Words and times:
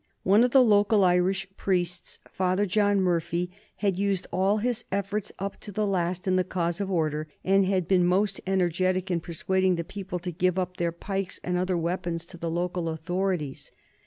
One 0.23 0.43
of 0.43 0.49
the 0.49 0.63
local 0.63 1.03
Irish 1.03 1.47
priests, 1.57 2.17
Father 2.31 2.65
John 2.65 3.01
Murphy, 3.01 3.51
had 3.75 3.99
used 3.99 4.25
all 4.31 4.57
his 4.57 4.83
efforts 4.91 5.31
up 5.37 5.59
to 5.59 5.71
the 5.71 5.85
last 5.85 6.27
in 6.27 6.37
the 6.37 6.43
cause 6.43 6.81
of 6.81 6.89
order, 6.89 7.27
and 7.43 7.67
had 7.67 7.87
been 7.87 8.07
most 8.07 8.41
energetic 8.47 9.11
in 9.11 9.21
persuading 9.21 9.75
the 9.75 9.83
people 9.83 10.17
to 10.17 10.31
give 10.31 10.57
up 10.57 10.77
their 10.77 10.91
pikes 10.91 11.39
and 11.43 11.55
other 11.55 11.77
weapons 11.77 12.25
to 12.25 12.37
the 12.37 12.49
local 12.49 12.89
authorities. 12.89 13.71